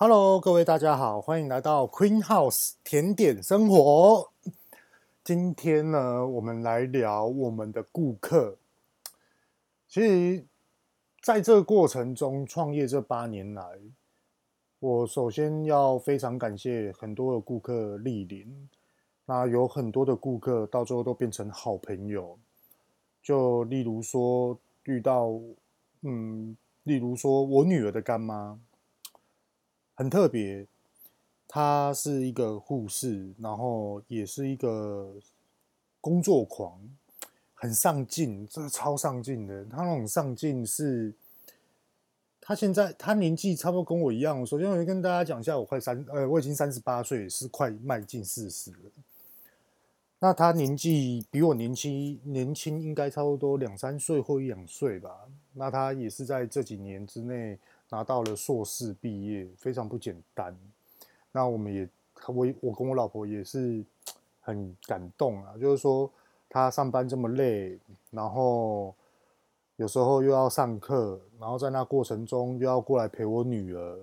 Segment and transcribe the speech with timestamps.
[0.00, 4.30] Hello，各位大家好，欢迎来到 Queen House 甜点生活。
[5.24, 8.58] 今天呢，我们来聊我们的顾客。
[9.88, 10.44] 其实，
[11.20, 13.64] 在这个过程中，创业这八年来，
[14.78, 18.68] 我首先要非常感谢很多的顾客莅临。
[19.26, 22.38] 那有很多的顾客到最后都变成好朋友。
[23.20, 25.32] 就例如说，遇到，
[26.02, 28.60] 嗯，例如说我女儿的干妈。
[29.98, 30.64] 很特别，
[31.48, 35.12] 他是一个护士，然后也是一个
[36.00, 36.78] 工作狂，
[37.52, 39.64] 很上进，真的超上进的。
[39.64, 41.12] 他那种上进是，
[42.40, 44.46] 他现在他年纪差不多跟我一样。
[44.46, 48.76] 首先，我跟大家讲一下，我快三，呃，我已经三十八岁，是快迈进四十了。
[50.20, 55.10] 那他年纪比我年轻，年轻应该差不多两三岁或一两岁吧。
[55.54, 57.58] 那他也是在这几年之内。
[57.90, 60.56] 拿到了硕士毕业，非常不简单。
[61.32, 61.88] 那我们也，
[62.26, 63.84] 我我跟我老婆也是
[64.40, 65.54] 很感动啊。
[65.60, 66.10] 就是说，
[66.48, 67.78] 他上班这么累，
[68.10, 68.94] 然后
[69.76, 73.98] 有时候又要上课，然后在那过程中又要过来陪我女儿。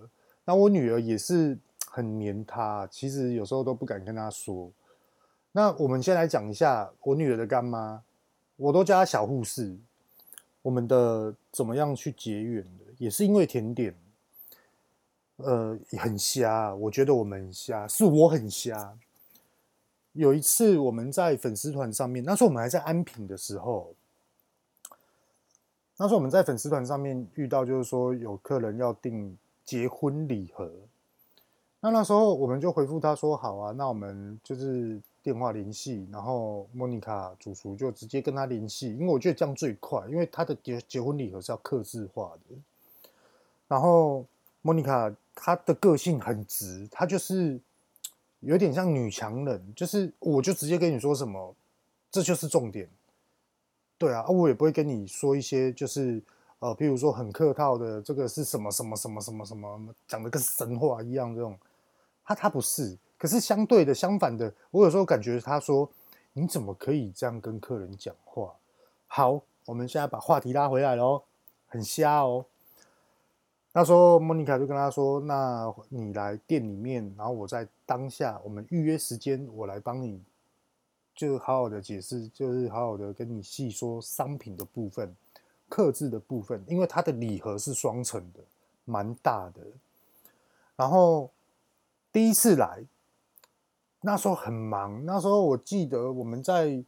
[0.45, 1.57] 那我女儿也是
[1.89, 4.71] 很黏他，其实有时候都不敢跟他说。
[5.51, 8.03] 那我们先来讲一下我女儿的干妈，
[8.55, 9.75] 我都叫她小护士。
[10.61, 12.84] 我们的怎么样去结缘的？
[12.97, 13.95] 也是因为甜点，
[15.37, 16.73] 呃，很瞎。
[16.75, 18.97] 我觉得我们瞎，是我很瞎。
[20.13, 23.93] 有一次我们在粉丝团上面，那时候我们还在安平的时候，
[25.97, 30.71] 那时候我们在粉丝团上面遇到，就是说有客人要订结婚礼盒，
[31.79, 35.01] 那那时候我们就回复他说好啊，那我们就是。
[35.25, 42.55] 电话联系，然后莫妮卡主厨就直接跟他联系，因为我觉得这样最快，因为他的结结婚礼盒是要刻字化的。
[43.67, 44.25] 然后
[44.61, 47.59] 莫妮卡她的个性很直，她就是
[48.39, 51.55] 有点像女强人，就是我就直接跟你说什么，
[52.11, 52.89] 这就是重点。
[53.97, 56.21] 对啊，我也不会跟你说一些就是
[56.59, 61.57] 呃，譬如说很客套的，这个是什么什么什么什么什么，讲的跟神话一样这种，
[62.23, 62.97] 他他不是。
[63.17, 65.89] 可是相对的，相反的，我有时候感觉他说
[66.33, 68.53] ：“你怎么可以这样跟客人讲话？”
[69.07, 71.23] 好，我们现在把话题拉回来喽，
[71.67, 72.45] 很瞎哦。
[73.77, 80.23] 那时候莫妮卡就跟他说：“那你来店里面，然后我在当下我们预约时间，我来帮你，
[81.13, 85.13] 就好好的解释，就是好好的跟你细说商品的部分、
[85.67, 88.39] 客制的部分，因为它的礼盒是双层的，
[88.85, 89.59] 蛮大的。
[90.77, 91.29] 然后
[92.13, 92.81] 第一次来。”
[93.99, 96.81] 那时候很忙，那时候我记得我们在，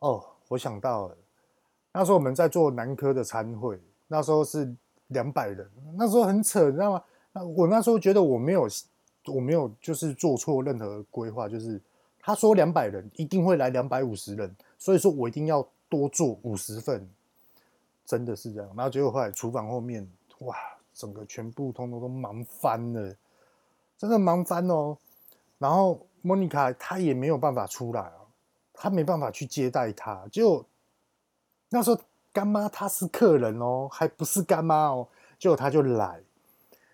[0.00, 1.16] 哦，我想到了，
[1.92, 4.74] 那时候我们在做南科的餐会，那时候是
[5.08, 7.02] 两百人，那时候很扯，你知道吗？
[7.32, 8.68] 那我那时候觉得我没有，
[9.26, 11.80] 我没有就是做错任何规划，就是
[12.20, 17.08] 他说两百人一定会来两百五十人，所以说我一定要多做五十份，
[18.04, 18.68] 真的是这样。
[18.76, 20.08] 然后结果后来厨房后面，
[20.40, 20.56] 哇，
[20.94, 23.14] 整个全部通通都忙翻了，
[23.96, 24.96] 真的忙翻哦，
[25.58, 26.06] 然后。
[26.22, 28.26] 莫妮卡她也没有办法出来哦，
[28.72, 30.26] 她没办法去接待他。
[30.32, 30.66] 就
[31.68, 32.00] 那时候
[32.36, 35.08] 干妈她是客人哦，还不是干妈哦。
[35.38, 36.20] 结果她就来，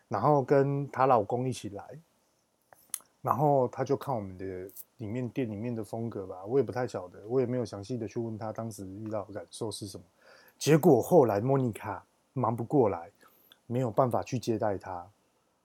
[0.07, 1.85] 然后跟她老公一起来，
[3.21, 6.45] 然后她就看我们的里面店里面的风格吧。
[6.47, 10.05] 我也不太晓得，我也没有详细的去问她当时遇到感受是什么。
[10.57, 12.05] 结果后来莫妮卡
[12.35, 13.11] 忙不过来，
[13.67, 15.05] 没有办法去接待她。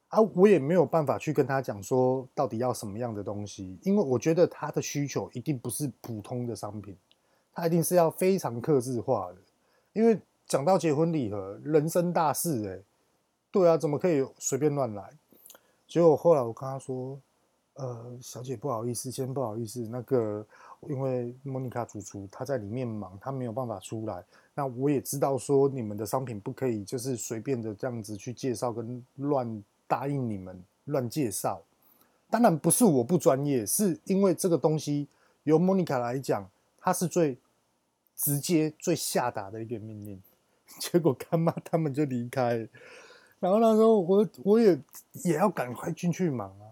[0.08, 6.98] 啊，我也没有办法去跟他讲说到底要什么样的东西，因为我觉得他的需求一定不是普通的商品，
[7.54, 9.38] 他一定是要非常克制化的。
[9.98, 12.80] 因为讲到结婚礼盒，人生大事哎，
[13.52, 15.10] 对啊，怎么可以随便乱来？
[15.88, 17.20] 结果后来我跟他说，
[17.74, 20.46] 呃，小姐不好意思，先不好意思，那个
[20.82, 24.24] 因为莫妮卡主厨她在里面忙，她没有办法出来。
[24.54, 29.64] 那我也知道说你们的商品不可以就是随便的这样子去介绍跟乱。
[29.90, 31.62] 答应你们乱介绍，
[32.30, 35.08] 当然不是我不专业，是因为这个东西
[35.46, 36.46] 由莫妮卡来讲，
[36.78, 37.38] 她是最
[38.18, 40.22] 直接、最下达的一个命令。
[40.80, 42.68] 结果干妈他们就离开，
[43.40, 44.78] 然后那时候我我也
[45.24, 46.68] 也要赶快进去忙啊，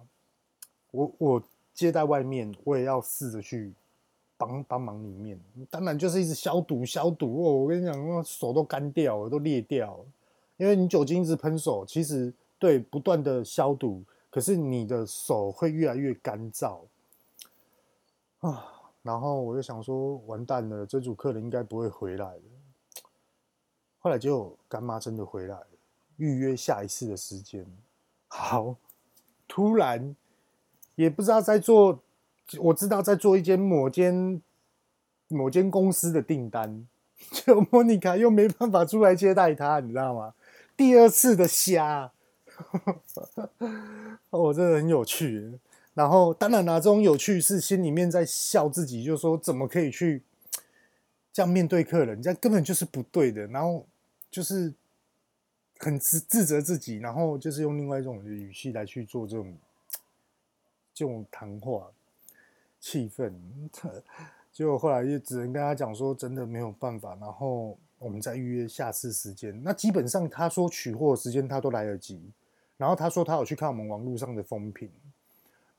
[0.91, 1.43] 我我
[1.73, 3.71] 接待外面，我也要试着去
[4.35, 5.39] 帮帮忙里面，
[5.69, 7.53] 当然就是一直消毒消毒哦。
[7.53, 10.05] 我跟你讲，手都干掉了，都裂掉了，
[10.57, 12.33] 因为你酒精一直喷手，其实。
[12.57, 14.01] 对，不断的消毒，
[14.31, 16.79] 可是你的手会越来越干燥
[18.39, 18.74] 啊。
[19.05, 22.41] 然后我就想说，完蛋了，这组客人应该不会回来了。
[23.99, 25.67] 后来就干妈真的回来了，
[26.17, 27.63] 预约下一次的时间。
[28.27, 28.77] 好，
[29.47, 30.15] 突然
[30.95, 31.99] 也不知道在做，
[32.57, 34.41] 我知道在做一间某间
[35.27, 36.87] 某间公司的订单，
[37.31, 40.33] 就莫妮卡又没办法出来接待他，你知道吗？
[40.75, 42.11] 第二次的瞎，
[44.31, 45.59] 我真的很有趣。
[45.95, 50.21] 然后当然啦，这种有趣是心里面在笑自己，就是说怎么可以去
[51.33, 53.47] 这样面对客人，这样根本就是不对的。
[53.47, 53.87] 然后
[54.29, 54.71] 就是。
[55.77, 59.53] 很自自责自己，然后就是用另外一种语气来去做这种
[60.93, 61.91] 这种谈话
[62.79, 63.33] 气氛，
[64.53, 69.61] 结果后来就只能跟他讲说，真的没有办法，然后我们再预约下次时间。
[69.65, 72.21] 那基本上他说取货时间他都来得及，
[72.77, 74.89] 然后他说他有去看我们网络上的风评，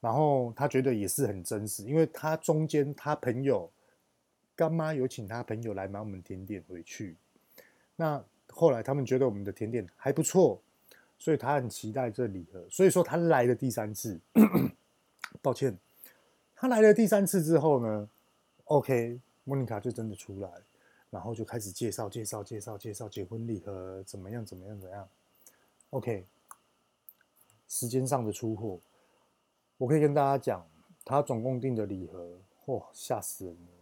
[0.00, 3.70] 然后他觉得也是很真实，因为他中间他朋友
[4.54, 7.16] 干妈有请他朋友来买我们甜点回去，
[7.96, 8.24] 那。
[8.48, 10.58] 后来他们觉得我们的甜点还不错，
[11.18, 12.64] 所以他很期待这礼盒。
[12.70, 14.18] 所以说他来了第三次，
[15.42, 15.76] 抱歉，
[16.54, 18.08] 他来了第三次之后呢
[18.64, 20.48] ，OK，莫妮卡就真的出来，
[21.10, 25.06] 然后就开始介绍介绍介绍介绍结婚礼盒怎么样怎么样怎么样。
[25.90, 26.24] OK，
[27.68, 28.78] 时间上的出货，
[29.78, 30.66] 我可以跟大家讲，
[31.04, 33.72] 他总共订的礼盒，嚯，吓死人了！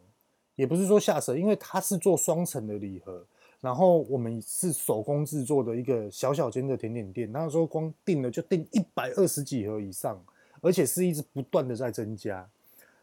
[0.57, 3.25] 也不是说吓死人，因为他是做双层的礼盒。
[3.61, 10.23] 然后我们是手工制作的一个小小间的甜点店，那时候光订了就订一百二十几盒以上，
[10.61, 12.47] 而且是一直不断的在增加。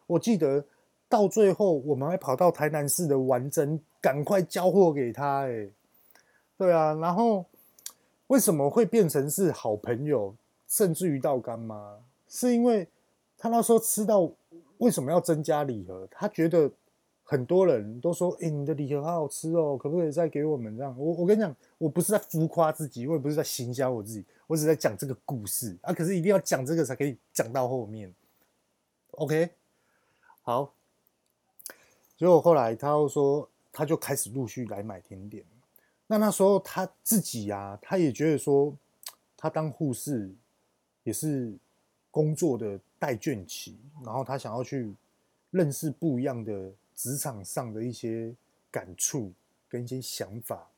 [0.06, 0.64] 我记得
[1.10, 5.48] 到最后我们还跑到台南市的丸珍，赶快交货给他。
[5.48, 5.68] 哎，
[6.58, 7.46] 对啊，然后
[8.28, 10.36] 为什么会变成是好朋友，
[10.68, 11.98] 甚至于到干妈？
[12.32, 12.88] 是因为
[13.38, 14.32] 他那时候吃到
[14.80, 16.72] 为什么要增加礼盒，他觉得。
[17.24, 25.94] 很多人都说：“哎、欸，你的礼盒好好吃哦，可不可以再给我们这样？”我我跟你讲，我不是在浮夸自己，我也不是在行销我自己，我只是在讲这个故事啊。
[25.94, 28.14] 可是一定要讲这个才可以讲到后面。
[29.12, 29.52] OK，
[30.42, 30.74] 好。
[32.18, 35.46] 结果后来他又说，他就开始陆续来买甜点。
[36.08, 38.76] 那那时候他自己呀、啊，他也觉得说，
[39.38, 40.30] 他当护士
[41.04, 41.54] 也是
[42.12, 43.76] 工作的待倦期，
[44.06, 44.94] 然后他想要去
[45.50, 46.72] 认识不一样的。
[46.94, 48.32] 职场上的一些
[48.70, 49.34] 感触
[49.68, 50.70] 跟一些想法，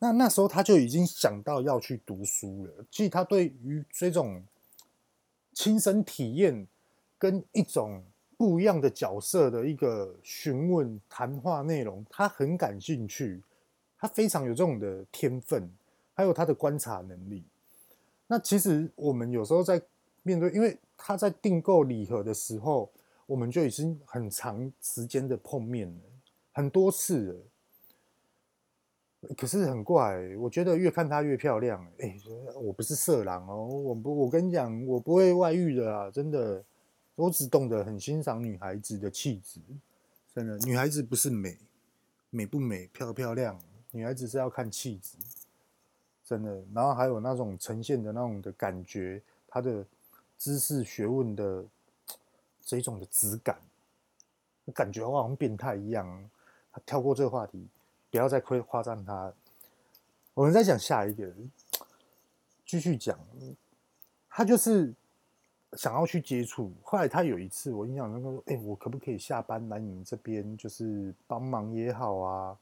[0.00, 2.84] 那那时候他就已经想到要去读书了。
[2.90, 4.42] 其实他对于这种
[5.52, 6.66] 亲身体验
[7.16, 8.02] 跟一种
[8.36, 13.40] 不一样的角色的一个询问谈话内容，他很感兴趣。
[13.96, 15.70] 他非常有这种的天分，
[16.12, 17.44] 还有他的观察能力。
[18.26, 19.80] 那其实我们有时候在
[20.22, 22.90] 面对，因为他在订购礼盒的时候。
[23.24, 26.00] 我们就已经很长时间的碰面了，
[26.52, 27.40] 很多次了。
[29.38, 31.86] 可是很怪，我觉得越看她越漂亮。
[31.98, 32.14] 哎，
[32.60, 36.62] 我不是色狼哦，我不，我跟你讲，我不会外遇的啊，真的。
[37.14, 39.60] 我只懂得很欣赏女孩子的气质，
[40.34, 40.58] 真的。
[40.58, 41.56] 女孩子不是美，
[42.28, 43.58] 美不美，漂不漂亮，
[43.92, 45.16] 女孩子是要看气质，
[46.24, 46.62] 真的。
[46.74, 49.86] 然后还有那种呈现的那种的感觉，她的
[50.42, 51.64] 知识学问的。
[52.64, 53.58] 这种的质感，
[54.72, 56.30] 感觉我好像变态一样。
[56.86, 57.66] 跳过这个话题，
[58.08, 59.30] 不要再亏夸赞他。
[60.32, 61.28] 我们再讲下一个，
[62.64, 63.18] 继续讲。
[64.30, 64.94] 他就是
[65.72, 66.72] 想要去接触。
[66.84, 72.56] 后来他有一次，我印象中说：“哎，我可不可以下班来你们这边，就是帮忙也好啊？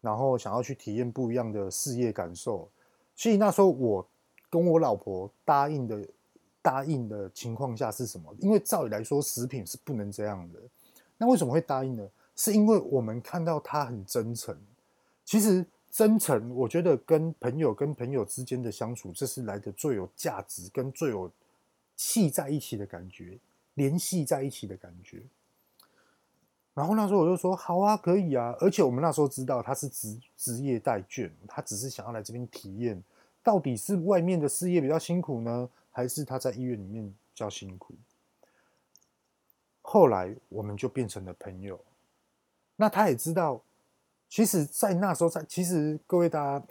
[0.00, 2.70] 然后想要去体验不一样的事业感受。”
[3.16, 4.06] 所以那时候我
[4.48, 6.00] 跟我老婆答应的。
[6.62, 8.32] 答应的情况下是什么？
[8.38, 10.60] 因为照理来说，食品是不能这样的。
[11.18, 12.08] 那为什么会答应呢？
[12.34, 14.56] 是因为我们看到他很真诚。
[15.24, 21.30] 其实真诚，我觉得跟朋友跟朋友之间的相处，这是来的最有价值跟最有
[21.96, 23.38] 系在一起的感觉，
[23.74, 25.22] 联系在一起的感觉。
[26.74, 28.56] 然后那时候我就说好啊，可以啊。
[28.58, 33.00] 而且我们那时候知道他是职职业待倦，他只是想要来这边体验，
[33.42, 35.68] 到底是外面的事业比较辛苦呢？
[35.92, 37.94] 还是他在医院里面比较辛苦。
[39.80, 41.78] 后来我们就变成了朋友。
[42.76, 43.62] 那他也知道，
[44.28, 46.66] 其实，在那时候，在其实各位大家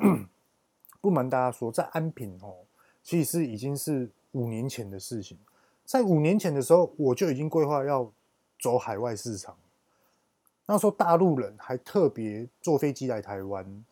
[0.99, 2.65] 不瞒大家说，在安平哦，
[3.03, 5.37] 其实已经是五年前的事情。
[5.85, 8.11] 在五年前的时候，我就已经规划要
[8.59, 9.55] 走海外市场。
[10.65, 13.85] 那时候大陆人还特别坐飞机来台湾。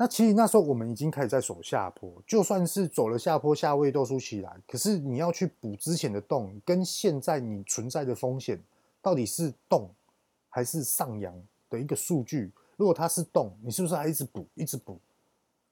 [0.00, 4.56] 那其实那时候我们已经开始在走下坡，就算是走了下坡，下位都出起来。
[4.66, 8.58] 可是你要去补之前的洞，跟现在你存在的风险，
[9.02, 9.90] 到底是洞
[10.48, 11.34] 还是上扬
[11.68, 12.50] 的一个数据？
[12.78, 14.98] 如果它是洞，你是不是还一直补，一直补？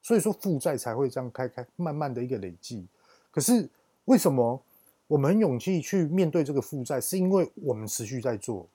[0.03, 2.87] 所以说负债才会这样开开慢慢的一个累积。
[3.31, 3.67] 可是
[4.05, 4.63] 为什么
[5.07, 8.69] 我们勇气去面对这个负债，是因为我们持续在做。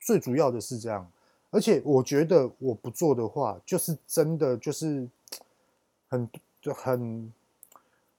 [0.00, 1.08] 最主要的是这样，
[1.54, 5.08] 而且我觉得我不做的话，就是真的就是
[6.08, 6.28] 很
[6.60, 7.32] 就很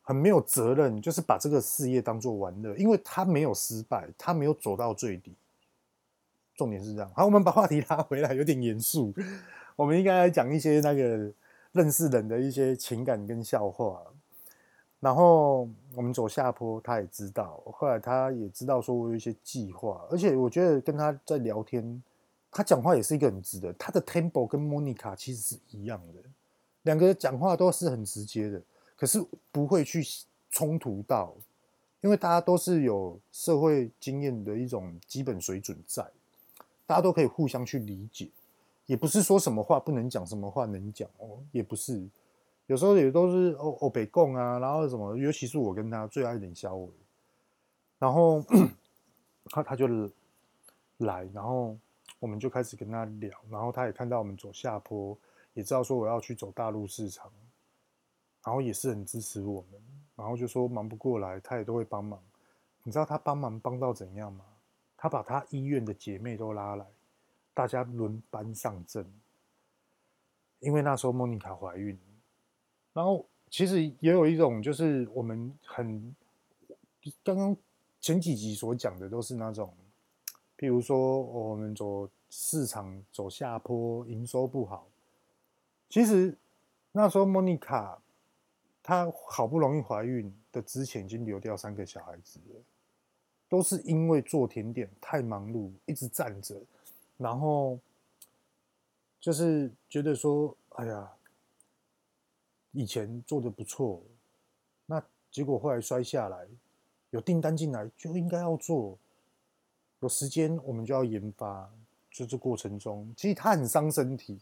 [0.01, 5.33] 很没有责任，就是把这个事业当做玩乐，因为他没有失败，他没有走到最底。
[6.55, 7.11] 重点是这样。
[7.13, 9.13] 好，我们把话题拉回来，有点严肃。
[9.75, 11.29] 我们应该来讲一些那个
[11.73, 14.01] 认识人的一些情感跟笑话。
[15.01, 17.61] 然后我们走下坡，他也知道。
[17.65, 22.01] 后来他也知道说我有一些计划，而且我觉得跟他在聊天，
[22.55, 23.73] 他讲话也是一个很直的。
[23.73, 26.21] 他的 tempo 跟 Monica 其实是一样的，
[26.83, 28.61] 两个讲话都是很直接的，
[28.95, 29.21] 可是
[29.51, 30.01] 不会去
[30.49, 31.35] 冲突到，
[31.99, 36.09] 因为大家都是有社会经验的一种基本水准在，
[36.87, 38.29] 大家都可以互相去理解，
[38.85, 42.07] 也不是说什么话不能讲，什么话能讲哦，也不是。
[42.67, 46.89] 有时候也都是哦哦北共啊，然后什么，尤其是我跟他最爱领小伟，
[47.99, 48.41] 然后
[49.51, 49.87] 他他就
[50.99, 51.77] 来，然后
[52.19, 55.17] 我们就开始跟他聊，然后他也看到我们走下坡，
[55.53, 57.31] 也知道说我要去走大陆市场，
[58.43, 59.81] 然后也是很支持我们，
[60.15, 62.21] 然后就说忙不过来，他也都会帮忙。
[62.83, 64.45] 你知道他帮忙帮到怎样吗？
[64.97, 66.85] 他把他医院的姐妹都拉来，
[67.53, 69.05] 大家轮班上阵，
[70.59, 71.97] 因为那时候莫妮卡怀孕。
[72.93, 76.15] 然后其实也有一种，就是我们很
[77.23, 77.55] 刚刚
[77.99, 79.71] 前几集所讲的，都是那种，
[80.57, 84.87] 譬如说我们走市场走下坡，营收不好。
[85.89, 86.37] 其实
[86.91, 88.01] 那时候莫妮卡
[88.81, 92.61] 她好不容易怀孕的之前，已经流掉三个小孩子了，
[93.47, 96.55] 都是因为做甜点太忙碌，一直站着，
[97.17, 97.79] 然后
[99.19, 101.11] 就是觉得说，哎呀。
[102.77, 104.01] 以前做的不错，
[104.85, 106.45] 那结果后来摔下来，
[107.11, 108.97] 有订单进来就应该要做，
[110.05, 111.67] 有时间我们就要研发，
[112.11, 114.37] 就这过程中，其实它很伤身体，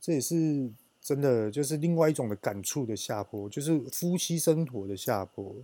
[0.00, 0.70] 这也是
[1.02, 5.54] 真的，就是另外一种的感触的下坡，就是夫妻生活的下坡。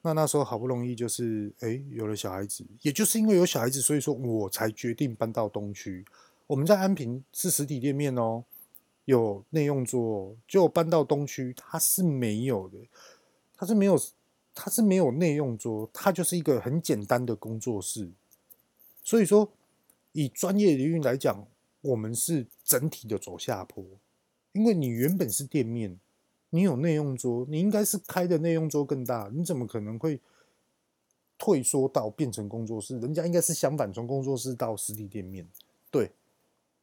[0.00, 6.06] 那那时候好不容易就是哎有了小孩子，也就是因为有小孩子，所以说我才决定搬到东区。
[6.46, 8.44] 我们在安平是实体店面哦。
[9.04, 12.78] 有内用桌，就搬到东区，它是没有的，
[13.54, 14.00] 它是没有，
[14.54, 18.10] 它是没有内用桌，它就是一个很简单的工作室。
[19.02, 19.50] 所以说，
[20.12, 21.46] 以专业领域来讲，
[21.80, 23.84] 我们是整体的走下坡，
[24.52, 25.98] 因为你原本是店面，
[26.50, 30.20] 你有内用桌，你应该是开的内用桌更大，你怎么可能会
[31.36, 32.98] 退缩到变成工作室？
[33.00, 35.46] 人家应该是相反，从工作室到实体店面，
[35.90, 36.12] 对，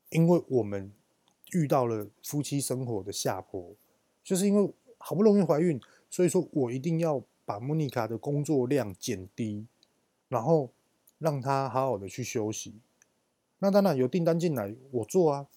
[0.10, 0.92] 因为我们。
[1.54, 3.76] 遇到了夫妻生活的下坡，
[4.24, 5.78] 就是因为好不容易怀孕，
[6.10, 9.66] 所以说我一定要把莫妮卡的工作量减低，
[10.28, 10.72] 然后
[11.20, 12.76] 让她好好的去休息。
[13.60, 15.48] 那当然有订单进来，我做啊，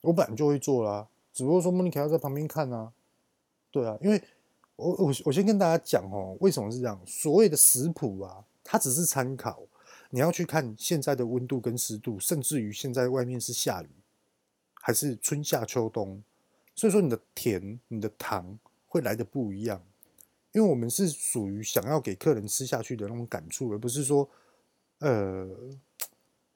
[0.00, 2.92] 我本来就会做啦，只不过说莫妮卡要在旁边看啊。
[3.70, 4.22] 对啊，因为
[4.76, 7.00] 我我我先跟大家讲哦，为什么是这样？
[7.06, 9.62] 所谓的食谱啊，它只是参考，
[10.10, 13.88] 你要去看现在的温度跟湿度，甚至于现在外面是下雨。
[14.80, 16.22] 还是春夏秋冬，
[16.74, 19.82] 所以说你的甜、你的糖会来的不一样，
[20.58, 24.28] 因为我们是属于想要给客人吃下去的那种感触，而不是说，
[24.98, 25.48] 呃，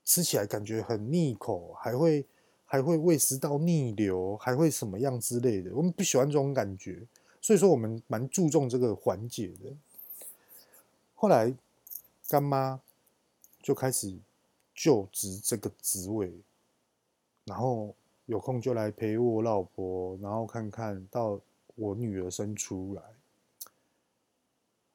[0.05, 2.27] 吃起来感觉很腻口，还会
[2.65, 7.01] 还会胃食道逆流，还会什么样之类的，我们不喜欢这种感觉，
[7.41, 9.71] 所以说我们蛮注重这个环节的。
[11.15, 11.55] 后来
[12.29, 12.81] 干妈
[13.63, 14.13] 就开始
[14.75, 16.33] 就职这个职位，
[17.45, 17.95] 然后。
[18.27, 21.39] 有空就来陪我老婆，然后看看到
[21.75, 23.03] 我女儿生出来。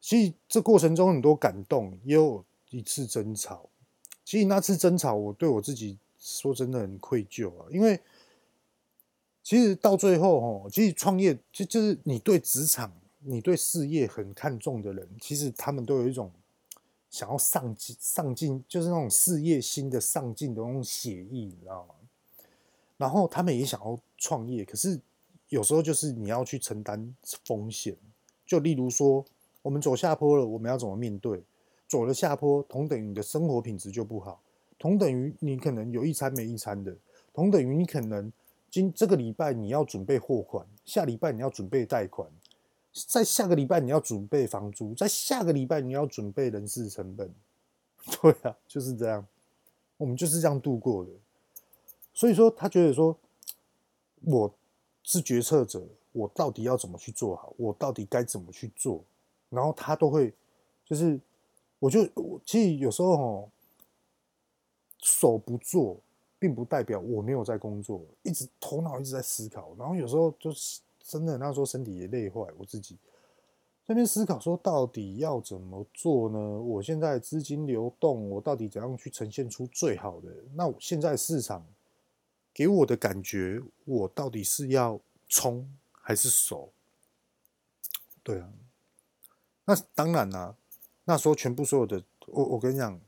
[0.08, 3.70] 其实这过程中很多感动，也有一次争吵。
[4.24, 8.00] 其实那次争吵，我对我自己说真的很愧疚啊，因为
[9.44, 16.32] 其实到最后哦，其实创业就就是你对职场、你对事业很看重的人，其实他们都有一种
[17.10, 21.96] 想要上进、上进，就是那种事业心的上进的那种血意，你知道吗？
[22.96, 25.02] 然后他们也想要创业，可是
[25.50, 27.98] 有时候就是你要去承担风险。
[28.46, 29.26] 就例如说，
[29.68, 31.44] 我们走下坡了，我们要怎么面对？
[31.90, 34.42] 走了下坡，同等于你的生活品质就不好，
[34.80, 36.96] 同等于你可能有一餐没一餐的，
[37.34, 38.32] 同等于你可能
[38.70, 42.30] 今这个礼拜你要准备货款，下礼拜你要准备贷款，
[42.94, 47.30] 在下个礼拜你要准备房租，在下个礼拜你要准备人事成本。
[48.22, 49.28] 对啊，就是这样，
[49.98, 51.12] 我们就是这样度过的。
[52.14, 53.18] 所以说，他觉得说，
[54.22, 54.54] 我
[55.04, 57.54] 是决策者，我到底要怎么去做好？
[57.58, 59.04] 我到底该怎么去做？
[59.50, 60.34] 然后他都会，
[60.86, 61.20] 就是
[61.80, 63.50] 我就我其实有时候哦，
[65.00, 66.00] 手不做，
[66.40, 72.96] 并不代表我没有在工作，一直头脑一直在思考，然后有时候就是真的那时候身体也累坏，我自己
[73.86, 76.38] 在那边思考说到底要怎么做呢？
[76.38, 80.30] 我现在资金流动，我到底怎样去呈现出最好的？
[80.56, 81.66] 那我现在市场
[82.54, 85.00] 给我的感觉，我到底是要
[85.30, 86.70] 冲还是守？
[88.22, 88.52] 对啊，
[89.70, 90.56] 那当然啦、
[91.04, 93.02] 那时候全部所有的，我我跟你讲，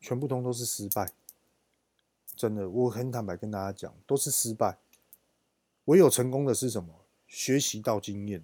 [0.00, 1.12] 全部通都是失败，
[2.34, 4.78] 真的，我很坦白跟大家讲，都是失败。
[5.84, 7.04] 唯有成功的是什么？
[7.26, 8.42] 学习到经验，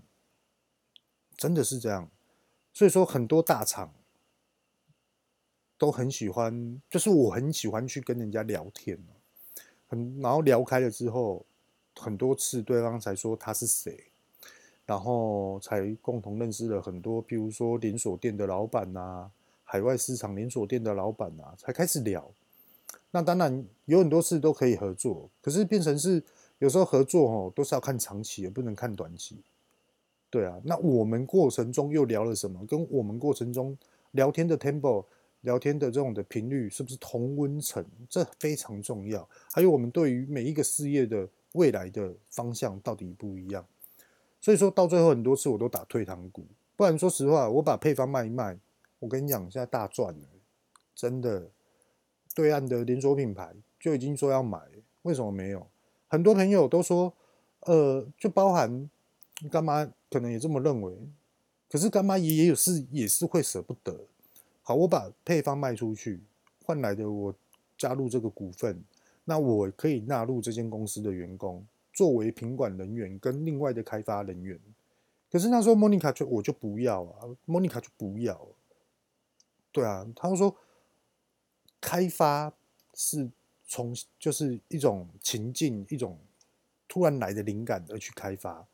[1.39, 2.11] 真的是这样。
[2.75, 3.95] 所以说，很多大厂
[5.79, 9.03] 都很喜欢，就是我很喜欢去跟人家聊天，
[9.87, 11.47] 很然后聊开了之后，
[11.97, 14.13] 很多次对方才说他是谁。
[14.87, 19.31] 然后才共同认识了很多，譬如说连锁店的老板呐，
[19.65, 22.31] 海外市场连锁店的老板呐，才开始聊。
[23.11, 26.23] 那当然有很多事都可以合作，可是变成是
[26.59, 29.37] 有时候合作哦，都是要看长期，也不能看短期。
[30.29, 32.67] 对啊，那我们过程中又聊了什么？
[32.67, 33.79] 跟我们过程中
[34.11, 35.05] 聊天的 tempo、
[35.43, 37.85] 聊天的这种的频率是不是同温层？
[38.11, 39.27] 这非常重要。
[39.53, 43.65] 还有我们对于每一个事业的未来的方向到底不一样。
[44.45, 46.45] 所以说到最后很多次我都打退堂鼓，
[46.77, 48.59] 不然说实话，我把配方卖一卖，
[48.99, 50.29] 我跟你讲，现在大赚了，
[50.95, 51.51] 真的。
[52.35, 54.61] 对岸的连锁品牌就已经说要买，
[55.01, 55.67] 为什么没有？
[56.09, 57.15] 很多朋友都说，
[57.61, 58.91] 呃，就包含
[59.51, 60.95] 干妈可能也这么认为，
[61.71, 63.99] 可是干妈也也有是也是会舍不得。
[64.63, 66.21] 好，我把配方卖出去，
[66.67, 67.35] 换来的我
[67.79, 68.85] 加入这个股份，
[69.25, 71.65] 那我可以纳入这间公司的员工。
[71.95, 74.59] 作为品管人员跟另外的开发人员，
[75.31, 78.47] 可是那时候莫妮卡就我就不要啊，莫妮卡就不要。
[79.73, 80.57] 对啊，他说
[81.81, 82.53] 开发
[82.95, 83.31] 是
[83.67, 86.19] 从就是一种情境，一种
[86.87, 88.67] 突然来的灵感而去开发。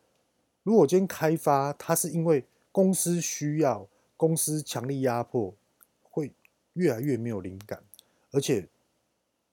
[0.62, 5.54] 如果今天开发，它是因为公司需要，公司强力压迫，
[6.02, 6.32] 会
[6.74, 7.82] 越来越没有灵感，
[8.30, 8.68] 而且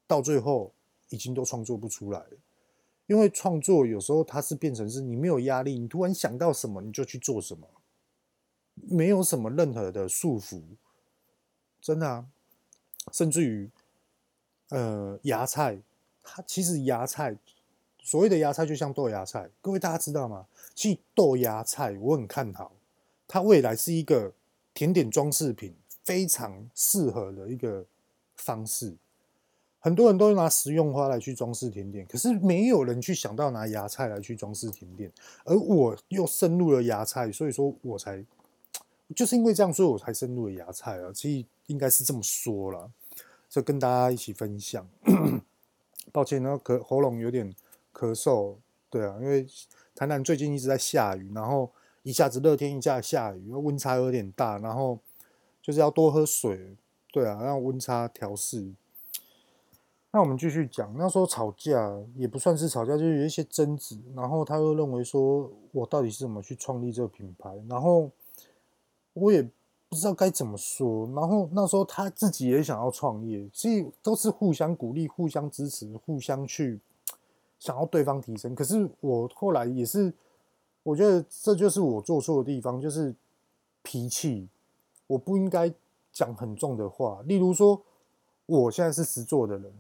[0.05, 0.73] 到最后
[1.09, 2.37] 已经都创作不出来了。
[3.07, 7.67] 因为创作有时候它是变成是你没有压力，你突然想到什么你就去做什么，
[8.75, 10.61] 没有什么任何的束缚，
[11.81, 12.25] 真的啊，
[13.11, 13.69] 甚至于，
[14.69, 15.79] 呃，芽菜，
[16.21, 17.37] 它其实芽菜，
[18.03, 20.45] 所谓的芽菜就像豆芽菜，各位大家知道吗？
[20.75, 22.73] 其实豆芽菜我很看好，
[23.27, 24.33] 它未来是一个
[24.73, 27.85] 甜点装饰品非常适合的一个
[28.35, 28.95] 方式。
[29.79, 35.11] 很多人都拿食用花来去装饰甜点，可是没有人去想到拿芽菜来去装饰甜点，
[35.45, 38.25] 而我又深入了芽菜，所以说我才
[39.15, 41.11] 就是因为这样，所以我才深入了芽菜啊。
[41.13, 42.91] 其实应该是这么说了，
[43.47, 44.85] 就跟大家一起分享。
[46.11, 47.53] 抱歉，然后咳喉咙有点
[47.93, 48.55] 咳嗽，
[48.89, 49.45] 对啊，因为
[49.93, 51.71] 台南最近一直在下雨，然后
[52.03, 54.99] 一下子热天，一下下雨，温差有点大，然后
[55.61, 56.75] 就是要多喝水，
[57.11, 58.73] 对啊，让温差调适。
[60.11, 63.99] 那我们继续讲，那时候吵架也不算是吵架，就是有一些争执。
[64.15, 67.53] 然后他又认为说，我到底是怎么去创立这个品牌？
[67.69, 68.09] 然后
[69.13, 69.43] 我也
[69.89, 71.05] 不知道该怎么说。
[71.13, 76.79] 然后那时候他自己也想要创业，所以都是互相鼓励、互相支持、互相去
[77.59, 78.55] 想要对方提升。
[78.55, 80.11] 可是我后来也是，
[80.83, 83.13] 我觉得这就是我做错的地方，就是
[83.83, 84.47] 脾气，
[85.05, 85.71] 我不应该
[86.13, 87.21] 讲很重的话。
[87.25, 87.83] 例如说，
[88.45, 89.71] 我现在是实作的人。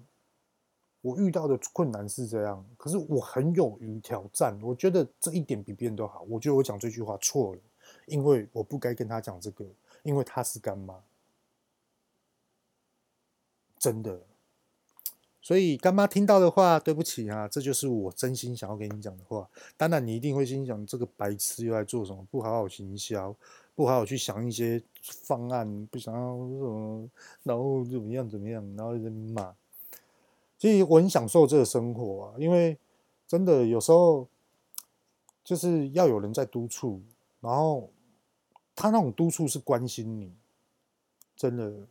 [1.07, 4.59] 我遇到的困难是这样，可是我很勇于挑战。
[4.61, 6.23] 我觉得这一点比别人都好。
[6.23, 7.61] 我觉得我讲这句话错了，
[8.07, 9.65] 因为我不该跟他讲这个，
[10.03, 10.95] 因为他是干妈，
[13.79, 14.19] 真的。
[15.41, 19.49] 所以干妈听到的话，对不起啊，这就是我真心想要跟你讲的话。
[19.77, 22.27] 当然，你一定会心想，这个白痴又在做什么？
[22.29, 23.33] 不好好行销，
[23.73, 27.09] 不好好去想一些方案，不想要什么，
[27.43, 29.55] 然后怎么样怎么样，然后人骂。
[30.57, 32.77] 其实我很享受这个生活啊，因为
[33.27, 34.27] 真的有时候
[35.43, 37.01] 就是要有人在督促，
[37.41, 37.91] 然后
[38.75, 40.33] 他那种督促是关心你，
[41.35, 41.87] 真的。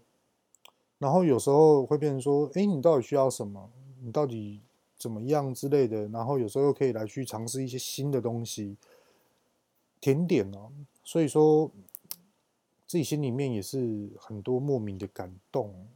[0.98, 3.70] 然后有时候会变成说，哎，你到底需要什么？
[4.02, 4.62] 你到底
[4.96, 6.08] 怎么样之类的？
[6.08, 8.76] 然后有时候又可以来去尝试一些新的东西，
[10.00, 10.72] 甜点哦。
[11.04, 11.70] 所以说
[12.86, 15.86] 自己心里面也是很多莫名的感动。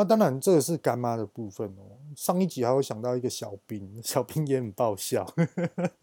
[0.00, 1.84] 那当然，这个是干妈的部分哦。
[2.16, 5.30] 上一集还有想到一个小兵，小兵也很爆笑。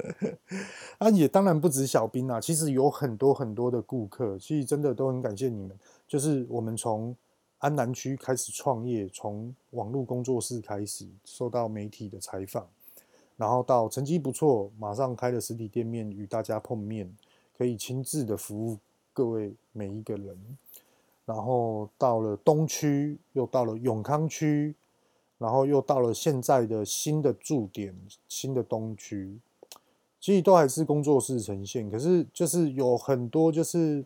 [1.00, 5.76] 啊，也当然不止小兵啊，其实有很多很多的顾客，其实真的都很感谢你们。
[6.08, 7.16] 就是我们从
[7.58, 12.68] 安南区开始创业，从网络工作室开始受到媒体的采访，
[13.36, 17.12] 然后到成绩不错，马上开了实体店面与大家碰面，
[17.58, 18.78] 可以亲自的服务
[19.12, 20.38] 各位每一个人。
[21.28, 24.74] 然后到了东区，又到了永康区，
[25.38, 27.94] 然后又到了现在的新的驻点，
[28.30, 29.38] 新的东区，
[30.22, 31.92] 其实都还是工作室呈现。
[31.92, 34.06] 可是就是有很多就是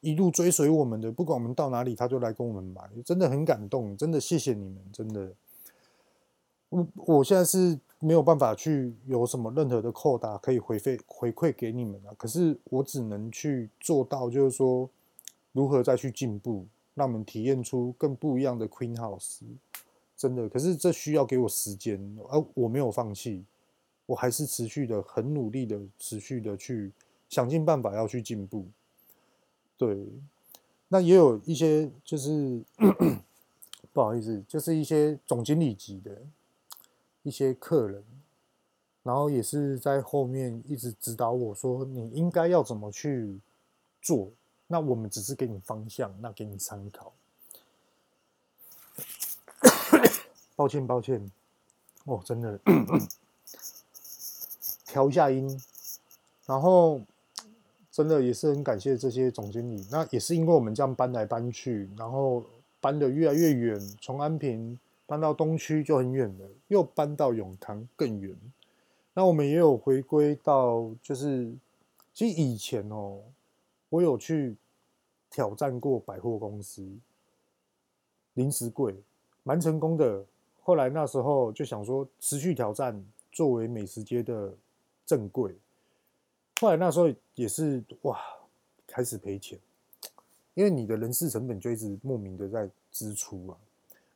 [0.00, 5.30] 一路追随我们的，不管我们到哪里，他就来跟我们买，真的很感动，真的谢谢你们，真的。
[6.70, 14.88] 我我现在是没有办法去有什么任何的扣打可以回馈回馈给你们啊，可是我只能去做到，就是说。
[15.52, 19.40] 如何再去进步，让我们体验出更不一样的 Queen House？
[20.16, 23.44] 真的，可是这需要给我时间，而我没有放弃，
[24.06, 26.92] 我还是持续的、很努力的、持续的去
[27.28, 28.66] 想尽办法要去进步。
[29.76, 30.06] 对，
[30.88, 32.62] 那也有一些就是
[33.92, 36.22] 不好意思，就是一些总经理级的
[37.24, 38.04] 一些客人，
[39.02, 43.40] 然后也是在后面一直指导我说，你应该要怎么去
[44.00, 44.30] 做。
[44.66, 47.12] 那我们只是给你方向，那给你参考。
[50.56, 51.30] 抱歉，抱歉，
[52.04, 52.58] 哦，真的，
[54.86, 55.60] 调一下音。
[56.44, 57.00] 然后，
[57.90, 59.86] 真的也是很感谢这些总经理。
[59.90, 62.44] 那也是因为我们这样搬来搬去，然后
[62.80, 68.36] 搬得越来越远，从安平搬到东区就很远了，又搬到永康更远。
[69.14, 71.54] 那我们也有回归到，就是
[72.12, 73.20] 其实以前哦，
[73.92, 74.56] 我有去。
[75.34, 76.86] 挑战过百货公司，
[78.34, 78.94] 零食柜
[79.44, 80.26] 蛮成功的。
[80.62, 84.54] 后来那时候就想说，持续挑战作为美食街的
[85.06, 85.56] 正柜。
[86.60, 88.20] 后来那时候也是哇，
[88.86, 89.58] 开始赔钱，
[90.52, 93.56] 因为你的人事成本就一直莫名的在支出啊。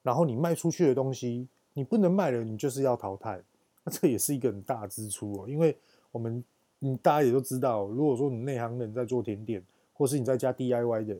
[0.02, 3.42] 然后你卖出去的东西，你不能卖了，你就是要淘汰，
[3.84, 5.48] 那这也是一个很大支出哦。
[5.48, 5.74] 因为
[6.12, 6.44] 我们，
[6.78, 9.62] 你大家也都知道，如果说你内行人在做甜点。
[9.98, 11.16] 或是你在家 DIY 的，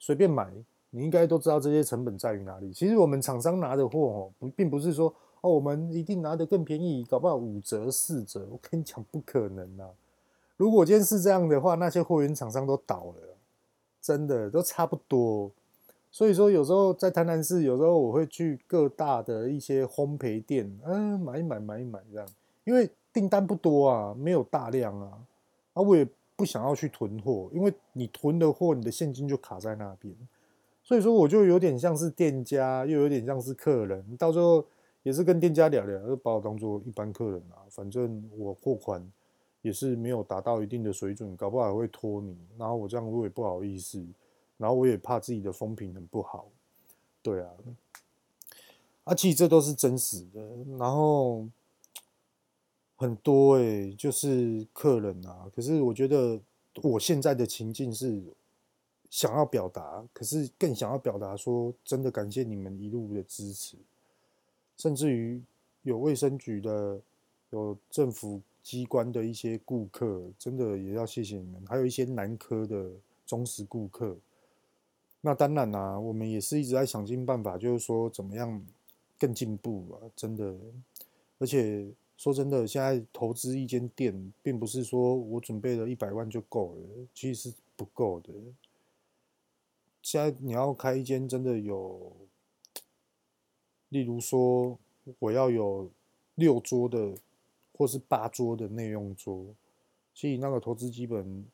[0.00, 0.52] 随便买，
[0.90, 2.72] 你应该都知道这些成本在于哪里。
[2.72, 8.44] 其实我们厂商拿的货哦，不，并不是说哦，我们一定拿得更便宜，搞不好五折四折。
[8.50, 9.86] 我跟你讲，不可能啊！
[10.56, 13.36] 如果今天是这样的话，那些货源厂商都倒了，
[14.02, 15.52] 真的都差不多。
[16.10, 22.28] 所以说，有时候在台南市，有时候我会去各大的一些烘焙店，嗯，买一买，买一买这样，
[22.64, 25.18] 因为订单不多啊，没有大量啊，
[25.72, 26.06] 啊，我也。
[26.38, 30.14] 不想要去囤货，因为你囤的货，你的现金就卡在那边，
[30.84, 34.62] 所以说我就有点像是店家，又有点像是客人，到时候
[35.02, 39.02] 也是跟店家聊聊，就把我当做一般客人啊，反正我货款
[39.62, 44.04] 也是没有达到一定的水准，搞不好还会拖你，然后我这样我也不好意思，
[44.58, 46.44] 然后我也怕自己的风评很不好，
[47.22, 47.48] 对啊，
[49.04, 50.46] 啊，其实这都是真实的，
[50.78, 51.46] 然后。
[52.96, 55.50] 很多诶、就是客人啊。
[55.54, 56.40] 可是我觉得
[56.82, 58.22] 我现在的情境是
[59.10, 63.76] 想要表达，可是更想要表达说，真的感谢你们一路的支持，
[64.78, 65.42] 甚至于
[65.82, 67.00] 有卫生局的、
[67.50, 71.62] 有政府机关的一些顾客，真的也要谢谢你们。
[71.66, 72.90] 还有一些男科的
[73.26, 74.16] 忠实顾客。
[75.20, 78.64] 那当然啦、啊，我们也是一直在想尽办法，就是说怎么样
[79.18, 80.56] 更进步啊，真的，
[81.38, 81.86] 而且。
[82.16, 88.32] 说真的，现在投资一间店，并不是说我准备了一百万就够了，其实是不够的。
[90.00, 92.10] 现在你要开一间，真的有，
[93.90, 94.78] 例如说
[95.18, 95.90] 我要有
[96.36, 97.14] 六桌的，
[97.76, 99.44] 或是八桌的内用桌，
[100.14, 101.44] 其实那个投资基本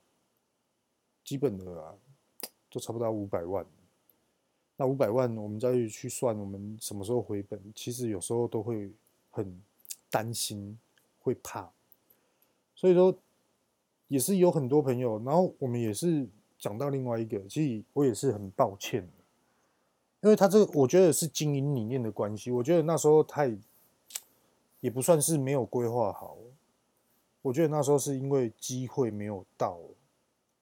[1.25, 1.95] 基本的啊，
[2.71, 3.67] 都差不多五百万。
[4.77, 7.61] 那五百万，我们再去算，我们什么时候回本？
[7.75, 8.93] 其实有时候都会
[9.33, 9.61] 很。
[10.13, 10.79] 担心
[11.21, 11.73] 会怕，
[12.75, 13.17] 所以说
[14.09, 19.09] 也是有很多朋友，然后我们也是讲到另外一个，其实我也是很抱歉，
[20.21, 23.57] 因为他这我觉得是经营理念的关系，我觉得那时候太
[24.81, 26.37] 也不算是没有规划好，
[27.41, 29.79] 我觉得那时候是因为机会没有到，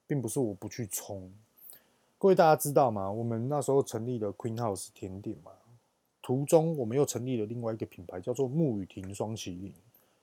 [0.07, 1.29] 并不是我不去冲。
[2.17, 3.11] 各位大家知道吗？
[3.11, 5.51] 我们那时候成立了 Queen House 甜点嘛。
[6.21, 9.73] 途中，我们又成立了另外一个品牌，叫做沐雨亭双麒麟。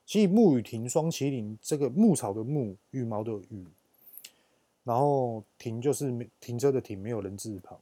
[0.05, 3.65] 其实，沐雨亭双麒麟这个牧草的牧，羽毛的羽，
[4.83, 7.79] 然后亭就是停车的停，没有人字旁。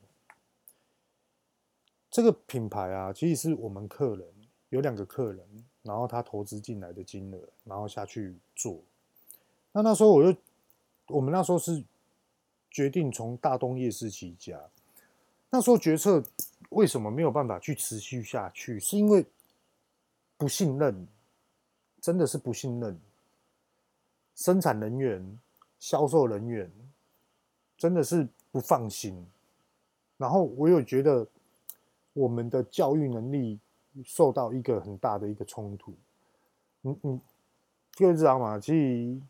[2.09, 4.27] 这个品牌啊，其实是我们客人
[4.69, 5.45] 有两个客人，
[5.83, 8.81] 然后他投资进来的金额，然后下去做。
[9.71, 10.37] 那那时候我就，
[11.07, 11.83] 我们那时候是
[12.71, 14.59] 决定从大东夜市起家。
[15.49, 16.21] 那时候决策
[16.69, 18.79] 为什么没有办法去持续下去？
[18.79, 19.25] 是因为
[20.37, 21.07] 不信任，
[22.01, 22.99] 真的是不信任。
[24.35, 25.39] 生产人员、
[25.79, 26.71] 销售人员
[27.77, 29.25] 真的是不放心。
[30.17, 31.25] 然后我有觉得
[32.13, 33.59] 我们的教育能力
[34.03, 35.93] 受到一个很大的一个冲突。
[36.83, 37.21] 嗯嗯，
[37.97, 38.59] 各位知道吗？
[38.59, 39.21] 其实。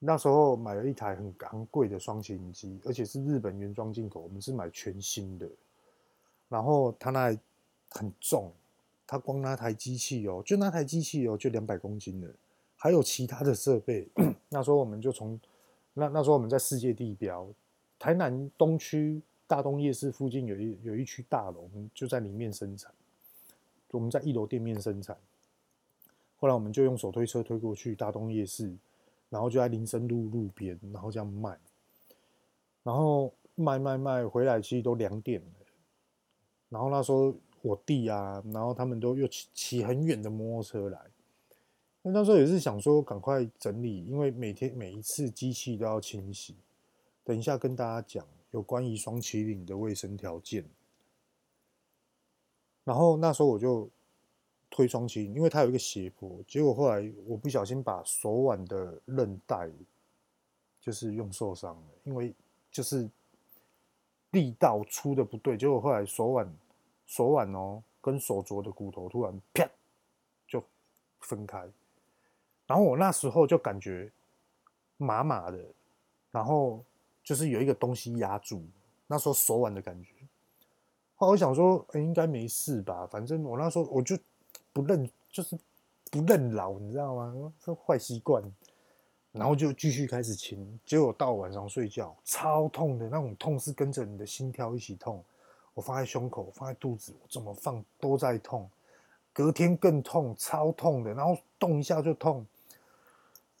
[0.00, 5.50] 那时候买了一台很昂贵的双麒麟机，而且是日本原装进口，我们是买全新的。
[6.48, 7.36] 然后它那
[7.90, 8.52] 很重，
[9.06, 12.28] 它光那台机器哦，就那台机器哦，就两百公斤了，
[12.76, 14.08] 还有其他的设备。
[14.48, 15.38] 那时候我们就从
[15.94, 17.48] 那那时候我们在世界地标
[17.98, 22.92] 台南东区大东夜市附近有一有一区大楼，我们就在里面生产。
[23.90, 25.16] 我们在一楼店面生产，
[26.36, 28.74] 后来我们就用手推车推过去大东夜市。
[29.30, 31.54] 然后就在林森路路边，然后这样卖，
[32.82, 35.57] 然后卖卖卖回来，其实都两点了。
[36.68, 41.00] 然后那时候我弟啊，然后他们都又骑骑很远的摩托车来。
[42.02, 46.54] 那那时候也是想说赶快整理，因为每天每一次机器都要清洗。
[47.24, 50.64] 等一下跟大家讲有关于双麒麟的卫生条件。
[52.84, 53.88] 然后那时候我就。
[54.70, 59.68] 推双麒麟，因为它有一个斜坡，结果后来我不小心把手腕的韧带
[60.78, 62.34] 就是用受伤了，因为
[62.70, 63.08] 就是
[64.30, 66.52] 力道出的不对，结果后来手腕
[67.06, 69.68] 手腕哦跟手肘的骨头突然啪
[70.46, 70.62] 就
[71.20, 71.68] 分开，
[72.66, 74.10] 然后我那时候就感觉
[74.96, 75.58] 麻麻的，
[76.30, 76.84] 然后
[77.22, 78.62] 就是有一个东西压住，
[79.06, 80.12] 那时候手腕的感觉，
[81.16, 84.18] 后来我想说，欸，应该没事吧，反正我那时候我就。
[84.70, 85.58] 不认就是
[86.08, 87.52] 不认老，你知道吗？
[87.58, 88.40] 这坏习惯，
[89.32, 95.22] 然后就继续开始骑，结果到晚上睡觉超痛的那种痛，是跟着你的心跳一起痛。
[95.74, 98.68] 我放在胸口，放在肚子，怎么放都在痛。
[99.32, 102.44] 隔天更痛，超痛的，然后动一下就痛。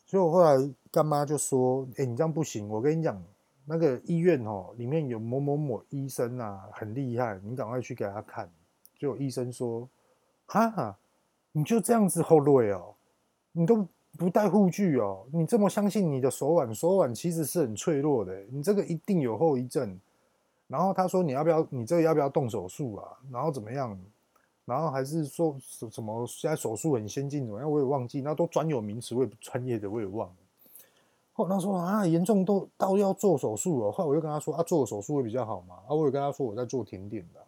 [0.06, 3.22] 所以我后来干妈就说：“哎、你这样不行，我跟你讲，
[3.66, 8.50] 那个医院哦，里面有某某某医生啊，很厉害，你赶快去给他看。”
[8.98, 9.88] 就有医生说
[10.46, 10.98] ：“哈哈。”
[11.52, 12.94] 你就这样子后累哦，
[13.52, 13.86] 你都
[14.18, 19.98] 不戴护具哦，你这么相信你的手腕，手腕其实是很脆弱的，你这个一定有后遗症。
[20.66, 23.16] 然后他说你要不要，你这个要不要动手术啊？
[23.30, 23.96] 然后怎么样？
[24.64, 27.70] 然后还是说什么现在手术很先进怎么样？
[27.70, 30.34] 我也忘记，那都专有名词，我也不专业的我也忘了。
[31.32, 33.92] 后来他说啊，严重都到要做手术了。
[33.92, 35.76] 后来我就跟他说啊，做手术会比较好嘛。
[35.86, 37.40] 啊，我有跟他说我在做甜点的。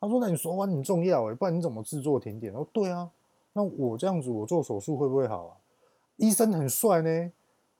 [0.00, 2.54] 他说那你手腕很重要哎，不然你怎么制作甜点？
[2.54, 3.10] 哦，对啊。
[3.52, 5.56] 那我这样子，我做手术会不会好啊？
[6.16, 7.32] 医生很帅呢。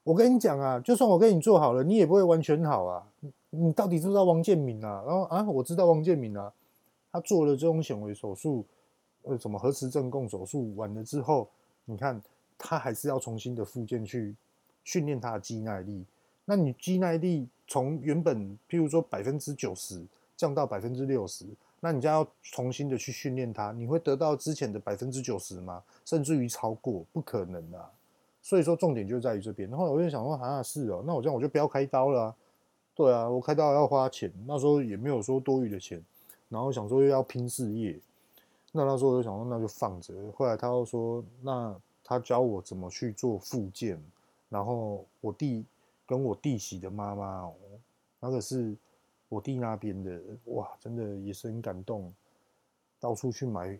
[0.03, 3.07] 我跟你讲啊，就算我跟你做好了，你也不会完全好啊。
[3.51, 5.03] 你到底知不知道王建民啊？
[5.05, 6.51] 然后啊，我知道王建民啊，
[7.11, 8.65] 他做了这种显微手术，
[9.21, 11.49] 呃，什么核磁振共手术完了之后，
[11.85, 12.21] 你看
[12.57, 14.35] 他还是要重新的复健去
[14.83, 16.05] 训练他的肌耐力。
[16.45, 20.03] 那你肌耐力从原本譬如说百分之九十
[20.35, 21.45] 降到百分之六十。
[21.85, 25.83] 那你就要重新的去训练他，你会得到之前的百分之九十吗？
[26.05, 27.05] 甚至于超过？
[27.11, 27.91] 不可能啊！
[28.43, 29.67] 所以说重点就在于这边。
[29.67, 32.35] 然后我就想说，啊，是哦，那我这样我就不要开刀了。
[32.93, 35.99] 对啊，我开刀要花钱，那时候也没有说多余的钱。
[36.49, 37.99] 然后想说又要拼事业，
[38.71, 40.13] 那那时候我就想说那就放着。
[40.37, 43.99] 后来他又说，那他教我怎么去做复健。
[44.49, 45.65] 然后我弟
[46.05, 47.53] 跟我弟媳的妈妈哦，
[48.19, 48.75] 那个是。
[49.29, 52.13] 我弟那边的哇，真的也是很感动，
[52.99, 53.75] 到处去买，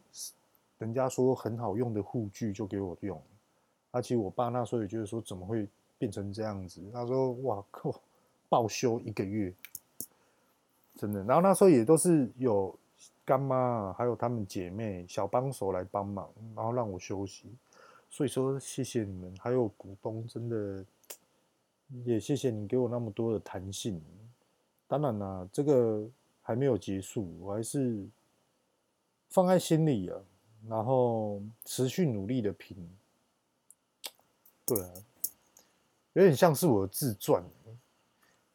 [0.79, 3.21] 人家说很好用的护具就给我用。
[3.93, 5.67] 而且我爸那时候也觉得说，怎么会
[5.99, 6.81] 变成这样子？
[6.91, 8.01] 他说哇靠，
[8.49, 9.53] 报修一个月，
[10.97, 11.23] 真的。
[11.25, 12.75] 然后那时候也都是有
[13.23, 17.45] 干妈还有他们姐妹小帮手来帮忙，然后让我休息。
[18.09, 20.83] 所以说谢谢你们，还有股东，真的
[22.03, 24.01] 也谢谢你给我那么多的弹性。
[24.87, 26.03] 当然啦、这个
[26.41, 28.03] 还没有结束，我还是
[29.29, 30.17] 放在心里啊，
[30.67, 32.75] 然后持续努力的拼。
[34.65, 34.89] 对啊，
[36.13, 37.43] 有点像是我的自传。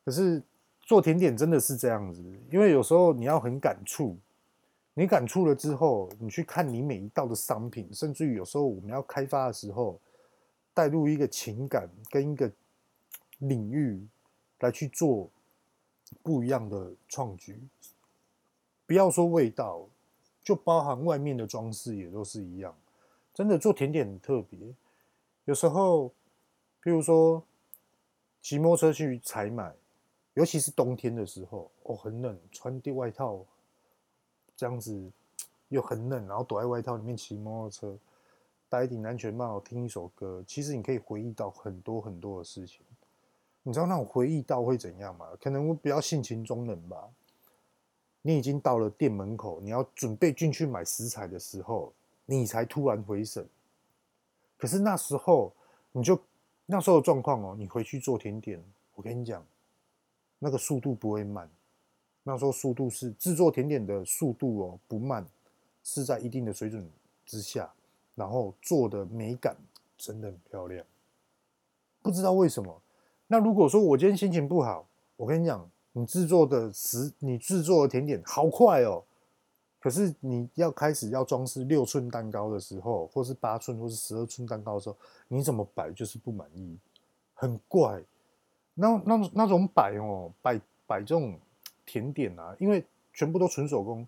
[0.05, 0.43] 可是
[0.81, 4.17] 做甜点真的是这样子，因为有时候你要很感触，
[4.95, 10.01] 你感触了之后，你去看你每一道的商品，甚至于有时候我们要开发的时候，
[10.73, 12.51] 带入一个情感跟一个
[13.39, 14.07] 领域
[14.61, 15.31] 来去做。
[16.23, 17.61] 不一样的创举，
[18.87, 19.87] 不要说味道，
[20.43, 22.75] 就包含外面的装饰也都是一样。
[23.35, 24.59] 真的做甜点很特别，
[25.49, 26.09] 有时候，
[26.83, 27.43] 譬如说
[28.43, 29.75] 骑摩托车去采买，
[30.35, 33.43] 尤其是冬天的时候，哦，很冷，穿的外套，
[34.55, 35.11] 这样子
[35.69, 37.99] 又很冷，然后躲在外套里面骑摩托车，
[38.69, 42.85] 戴一顶安全帽，听一首歌，其实你可以回忆到很多很多的事情。
[43.63, 45.29] 你知道那种回忆到会怎样吗？
[45.41, 47.09] 可能我比较性情中人吧。
[48.21, 51.95] 你已经到了店门口，你要准备进去买食材的时候。
[52.31, 53.49] 你才突然回神，
[54.59, 55.53] 可是那时候
[55.93, 56.21] 你就
[56.67, 58.63] 那时候的状况哦，你回去做甜点，
[58.95, 59.43] 我跟你讲，
[60.39, 61.49] 那个速度不会慢，
[62.25, 65.25] 那时候速度是制作甜点的速度哦，不慢，
[65.83, 66.87] 是在一定的水准
[67.25, 67.73] 之下，
[68.15, 69.57] 然后做的美感
[69.97, 70.85] 真的很漂亮，
[72.03, 72.83] 不知道为什么。
[73.29, 79.05] 那如果说我今天心情不好，我跟你讲，你制作的食，你制作的甜点好快哦。
[79.81, 84.97] 可是你要开始要装饰六寸蛋糕的时候，或是八寸，或是十二寸蛋糕的时候，
[85.29, 86.77] 你怎么摆就是不满意，
[87.35, 88.03] 很怪。
[88.75, 91.39] 那那那种摆哦，摆摆这种
[91.87, 94.07] 甜点啊，因为全部都纯手工，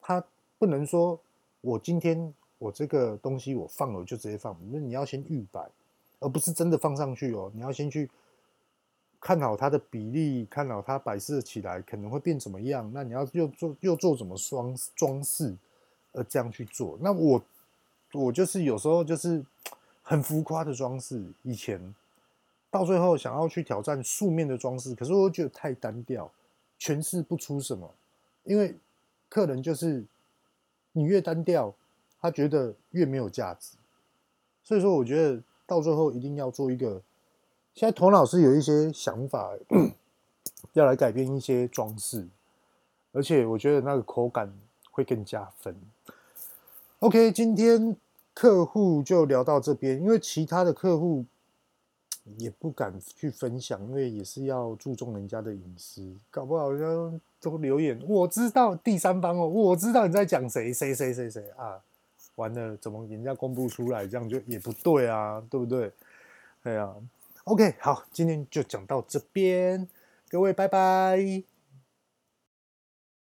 [0.00, 0.24] 它
[0.58, 1.18] 不能说
[1.60, 5.68] 我今天我这个东西我放了就直接放，那你要先预摆，
[6.20, 8.10] 而不是真的放上去哦，你要先去。
[9.24, 12.90] 看好它的比例，看好它摆设起来可能会变怎么样。
[12.92, 15.54] 那你要又做又做怎么装装饰，
[16.10, 16.98] 呃，这样去做。
[17.00, 17.40] 那我
[18.12, 19.40] 我就是有时候就是
[20.02, 21.94] 很浮夸的装饰，以前
[22.68, 26.28] 到最后想要去挑战素面的装饰，可是我觉得太单调，
[26.80, 27.88] 诠释不出什么。
[28.42, 28.74] 因为
[29.28, 30.04] 客人就是
[30.90, 31.72] 你越单调，
[32.20, 33.76] 他觉得越没有价值。
[34.64, 37.00] 所以说，我觉得到最后一定要做一个。
[37.74, 39.50] 现在头脑是有一些想法，
[40.74, 42.26] 要来改变一些装饰，
[43.12, 44.52] 而且我觉得那个口感
[44.90, 45.74] 会更加分。
[46.98, 47.96] OK，今天
[48.34, 51.24] 客户就聊到这边，因为其他的客户
[52.36, 61.80] 也不敢去分享，因为也是要注重人家的隐私，搞不好要都留言，我知道第三方哦，我知道你在讲谁谁谁谁谁啊，
[62.36, 65.90] 完了怎么人家公布出来，这样就也不对啊，对不对？
[66.62, 66.94] 对啊。
[67.44, 69.88] OK，好，今天就讲到这边，
[70.28, 71.51] 各位拜拜。